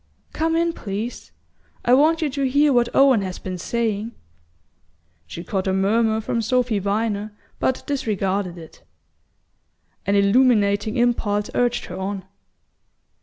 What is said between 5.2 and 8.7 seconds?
She caught a murmur from Sophy Viner, but disregarded